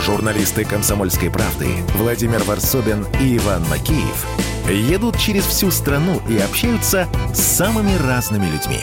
Журналисты 0.00 0.64
«Комсомольской 0.64 1.30
правды» 1.30 1.68
Владимир 1.96 2.42
Варсобин 2.44 3.06
и 3.20 3.36
Иван 3.36 3.62
Макеев 3.68 4.26
едут 4.68 5.18
через 5.18 5.44
всю 5.44 5.70
страну 5.70 6.20
и 6.28 6.38
общаются 6.38 7.06
с 7.34 7.38
самыми 7.38 7.94
разными 8.06 8.46
людьми. 8.46 8.80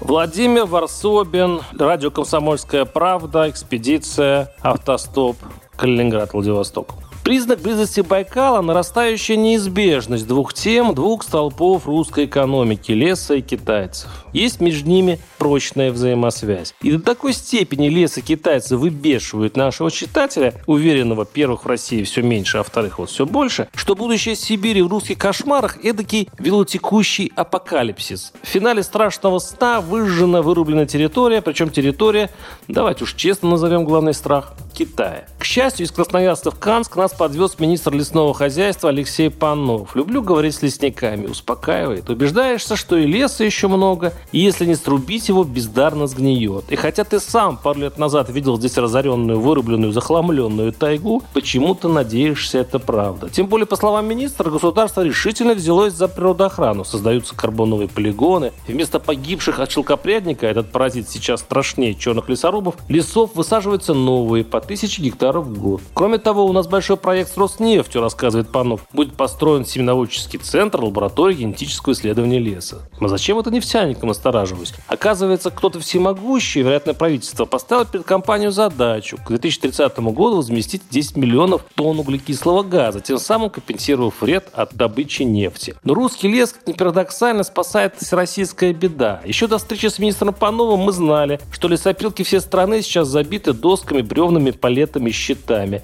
Владимир 0.00 0.64
Варсобин, 0.66 1.60
радио 1.76 2.10
«Комсомольская 2.10 2.84
правда», 2.84 3.50
экспедиция 3.50 4.54
«Автостоп», 4.60 5.36
Калининград, 5.76 6.32
Владивосток. 6.32 6.90
Признак 7.24 7.60
близости 7.60 8.00
Байкала– 8.00 8.60
нарастающая 8.62 9.36
неизбежность 9.36 10.26
двух 10.26 10.52
тем, 10.54 10.92
двух 10.92 11.22
столпов 11.22 11.86
русской 11.86 12.24
экономики– 12.24 12.90
леса 12.92 13.34
и 13.34 13.42
китайцев. 13.42 14.10
Есть 14.32 14.60
между 14.60 14.90
ними 14.90 15.20
прочная 15.38 15.92
взаимосвязь. 15.92 16.74
И 16.82 16.90
до 16.90 16.98
такой 16.98 17.32
степени 17.32 17.88
лес 17.88 18.18
и 18.18 18.22
китайцы 18.22 18.76
выбешивают 18.76 19.56
нашего 19.56 19.88
читателя, 19.92 20.54
уверенного, 20.66 21.24
первых 21.24 21.64
в 21.64 21.68
России 21.68 22.02
все 22.02 22.22
меньше, 22.22 22.58
а 22.58 22.64
вторых 22.64 22.98
вот 22.98 23.08
все 23.08 23.24
больше, 23.24 23.68
что 23.72 23.94
будущее 23.94 24.34
Сибири 24.34 24.82
в 24.82 24.88
русских 24.88 25.16
кошмарах– 25.16 25.78
эдакий 25.84 26.28
велотекущий 26.40 27.32
апокалипсис. 27.36 28.32
В 28.42 28.48
финале 28.48 28.82
страшного 28.82 29.38
сна 29.38 29.80
выжжена, 29.80 30.42
вырублена 30.42 30.86
территория, 30.86 31.40
причем 31.40 31.70
территория, 31.70 32.30
давайте 32.66 33.04
уж 33.04 33.14
честно 33.14 33.50
назовем 33.50 33.84
главный 33.84 34.12
страх– 34.12 34.54
Китая. 34.74 35.26
Счастью, 35.52 35.84
из 35.84 35.92
Красноярска 35.92 36.50
в 36.50 36.58
Канск 36.58 36.96
нас 36.96 37.12
подвез 37.12 37.58
министр 37.58 37.92
лесного 37.92 38.32
хозяйства 38.32 38.88
Алексей 38.88 39.28
Панов. 39.28 39.94
Люблю 39.94 40.22
говорить 40.22 40.54
с 40.54 40.62
лесниками, 40.62 41.26
успокаивает. 41.26 42.08
Убеждаешься, 42.08 42.74
что 42.74 42.96
и 42.96 43.06
леса 43.06 43.44
еще 43.44 43.68
много, 43.68 44.14
и 44.32 44.38
если 44.38 44.64
не 44.64 44.74
струбить 44.74 45.28
его, 45.28 45.44
бездарно 45.44 46.06
сгниет. 46.06 46.64
И 46.70 46.76
хотя 46.76 47.04
ты 47.04 47.20
сам 47.20 47.58
пару 47.58 47.80
лет 47.80 47.98
назад 47.98 48.30
видел 48.30 48.56
здесь 48.56 48.78
разоренную, 48.78 49.40
вырубленную, 49.40 49.92
захламленную 49.92 50.72
тайгу, 50.72 51.22
почему-то 51.34 51.90
надеешься, 51.90 52.56
это 52.56 52.78
правда. 52.78 53.28
Тем 53.28 53.46
более, 53.46 53.66
по 53.66 53.76
словам 53.76 54.08
министра, 54.08 54.48
государство 54.48 55.02
решительно 55.02 55.52
взялось 55.52 55.92
за 55.92 56.08
природоохрану. 56.08 56.86
Создаются 56.86 57.36
карбоновые 57.36 57.88
полигоны. 57.88 58.52
Вместо 58.66 58.98
погибших 58.98 59.60
от 59.60 59.70
шелкопрядника, 59.70 60.46
этот 60.46 60.72
паразит 60.72 61.10
сейчас 61.10 61.40
страшнее 61.40 61.94
черных 61.94 62.30
лесорубов, 62.30 62.76
лесов 62.88 63.34
высаживаются 63.34 63.92
новые 63.92 64.44
по 64.44 64.62
тысяче 64.62 65.02
гектаров 65.02 65.41
в 65.42 65.58
год. 65.58 65.80
Кроме 65.94 66.18
того, 66.18 66.46
у 66.46 66.52
нас 66.52 66.66
большой 66.66 66.96
проект 66.96 67.32
с 67.32 67.36
Роснефтью, 67.36 68.00
рассказывает 68.00 68.50
Панов. 68.50 68.86
Будет 68.92 69.14
построен 69.14 69.64
семеноводческий 69.64 70.38
центр, 70.38 70.80
лаборатория 70.82 71.36
генетического 71.36 71.92
исследования 71.92 72.38
леса. 72.38 72.88
А 73.00 73.08
зачем 73.08 73.38
это 73.38 73.50
нефтяникам 73.50 74.08
настораживаюсь? 74.08 74.74
Оказывается, 74.86 75.50
кто-то 75.50 75.80
всемогущий, 75.80 76.62
вероятно, 76.62 76.94
правительство, 76.94 77.44
поставил 77.44 77.84
перед 77.84 78.04
компанию 78.04 78.52
задачу 78.52 79.18
к 79.24 79.28
2030 79.28 79.98
году 79.98 80.36
возместить 80.36 80.82
10 80.90 81.16
миллионов 81.16 81.64
тонн 81.74 81.98
углекислого 81.98 82.62
газа, 82.62 83.00
тем 83.00 83.18
самым 83.18 83.50
компенсировав 83.50 84.20
вред 84.20 84.48
от 84.52 84.74
добычи 84.74 85.22
нефти. 85.22 85.74
Но 85.84 85.94
русский 85.94 86.28
лес, 86.28 86.52
как 86.52 86.66
ни 86.66 86.72
парадоксально, 86.72 87.42
спасает 87.42 87.94
всероссийская 87.98 88.72
беда. 88.72 89.20
Еще 89.24 89.46
до 89.46 89.58
встречи 89.58 89.86
с 89.86 89.98
министром 89.98 90.34
Пановым 90.34 90.80
мы 90.80 90.92
знали, 90.92 91.40
что 91.50 91.68
лесопилки 91.68 92.22
всей 92.22 92.40
страны 92.40 92.82
сейчас 92.82 93.08
забиты 93.08 93.52
досками, 93.52 94.00
бревнами, 94.02 94.50
палетами, 94.50 95.10
щитами. 95.10 95.31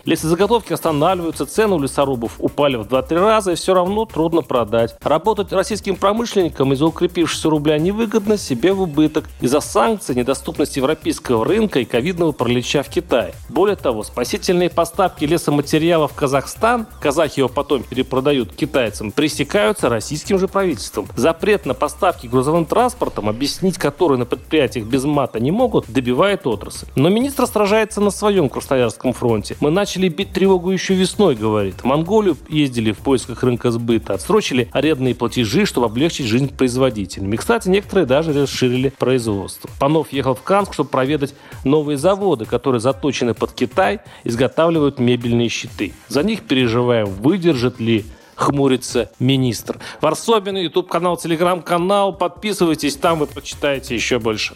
Лесозаготовки 0.05 0.73
останавливаются, 0.73 1.47
цены 1.47 1.77
у 1.77 1.81
лесорубов 1.81 2.37
упали 2.39 2.77
в 2.77 2.83
2-3 2.83 3.19
раза, 3.19 3.53
и 3.53 3.55
все 3.55 3.75
равно 3.75 4.05
трудно 4.05 4.43
продать. 4.43 4.97
Работать 5.03 5.53
российским 5.53 5.97
промышленникам 5.97 6.73
из-за 6.73 6.87
укрепившегося 6.87 7.51
рубля 7.51 7.79
невыгодно, 7.79 8.37
себе 8.37 8.73
в 8.73 8.83
убыток. 8.83 9.25
Из-за 9.41 9.61
санкций, 9.61 10.15
недоступности 10.15 10.79
европейского 10.79 11.45
рынка 11.45 11.81
и 11.81 11.85
ковидного 11.85 12.33
паралича 12.33 12.83
в 12.83 12.89
Китае. 12.89 13.35
Более 13.49 13.77
того, 13.77 14.03
спасительные 14.03 14.71
поставки 14.71 15.25
лесоматериалов 15.25 16.13
в 16.13 16.15
Казахстан, 16.15 16.87
казахи 17.01 17.41
его 17.41 17.49
потом 17.49 17.83
перепродают 17.83 18.55
китайцам, 18.55 19.13
пресекаются 19.13 19.89
российским 19.89 20.39
же 20.39 20.49
правительством. 20.49 21.09
Запрет 21.17 21.67
на 21.67 21.75
поставки 21.75 22.27
грузовым 22.27 22.65
транспортом, 22.65 23.29
объяснить 23.29 23.79
который 23.79 24.19
на 24.19 24.27
предприятиях 24.27 24.87
без 24.87 25.05
мата 25.05 25.41
не 25.41 25.51
могут, 25.51 25.91
добивает 25.91 26.47
отрасль. 26.47 26.87
Но 26.97 27.09
министр 27.09 27.47
сражается 27.47 28.01
на 28.01 28.11
своем 28.11 28.49
Красноярском 28.49 29.13
фронте. 29.39 29.57
Мы 29.61 29.71
начали 29.71 30.09
бить 30.09 30.33
тревогу 30.33 30.71
еще 30.71 30.95
весной, 30.95 31.35
говорит. 31.35 31.77
В 31.81 31.85
Монголию 31.85 32.37
ездили 32.49 32.93
в 32.93 32.99
поисках 32.99 33.43
рынка 33.43 33.71
сбыта, 33.71 34.15
отсрочили 34.15 34.69
арендные 34.73 35.15
платежи, 35.15 35.67
чтобы 35.67 35.87
облегчить 35.87 36.27
жизнь 36.27 36.55
производителям. 36.55 37.33
И, 37.33 37.37
кстати, 37.37 37.69
некоторые 37.69 38.07
даже 38.07 38.33
расширили 38.33 38.93
производство. 38.99 39.71
Панов 39.79 40.13
ехал 40.13 40.35
в 40.35 40.43
Канск, 40.43 40.75
чтобы 40.75 40.91
проведать 40.91 41.35
новые 41.65 41.97
заводы, 41.97 42.45
которые 42.45 42.81
заточены 42.81 43.35
под 43.35 43.53
Китай, 43.53 44.01
изготавливают 44.25 44.99
мебельные 44.99 45.49
щиты. 45.49 45.93
За 46.09 46.23
них 46.23 46.43
переживаем, 46.43 47.07
выдержит 47.07 47.81
ли 47.81 48.05
хмурится 48.35 49.11
министр. 49.19 49.81
Варсобин, 50.01 50.57
YouTube-канал, 50.57 51.17
Телеграм-канал. 51.17 52.13
Подписывайтесь, 52.13 52.97
там 52.97 53.19
вы 53.19 53.27
прочитаете 53.27 53.97
еще 53.97 54.21
больше. 54.21 54.55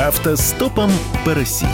Автостопом 0.00 0.90
по 1.26 1.34
России. 1.34 1.68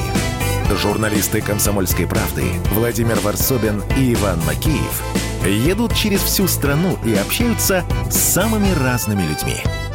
Журналисты 0.83 1.41
«Комсомольской 1.41 2.09
правды» 2.09 2.43
Владимир 2.73 3.21
Варсобин 3.21 3.85
и 3.97 4.15
Иван 4.15 4.41
Макеев 4.45 5.01
едут 5.47 5.95
через 5.95 6.23
всю 6.23 6.49
страну 6.49 6.99
и 7.05 7.15
общаются 7.15 7.85
с 8.11 8.17
самыми 8.17 8.73
разными 8.83 9.23
людьми– 9.23 9.63